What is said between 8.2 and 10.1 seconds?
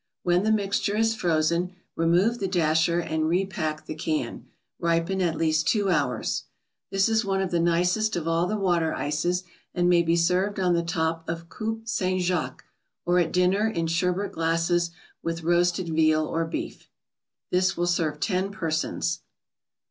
all the water ices, and may